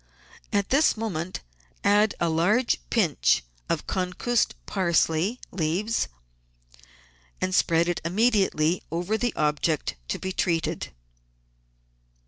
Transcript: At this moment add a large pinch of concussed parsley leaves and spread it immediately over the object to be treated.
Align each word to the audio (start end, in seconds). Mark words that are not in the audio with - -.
At 0.51 0.69
this 0.71 0.97
moment 0.97 1.41
add 1.83 2.15
a 2.19 2.27
large 2.27 2.79
pinch 2.89 3.43
of 3.69 3.85
concussed 3.85 4.55
parsley 4.65 5.39
leaves 5.51 6.07
and 7.39 7.53
spread 7.53 7.87
it 7.87 8.01
immediately 8.03 8.81
over 8.91 9.15
the 9.15 9.31
object 9.35 9.97
to 10.07 10.17
be 10.17 10.31
treated. 10.31 10.91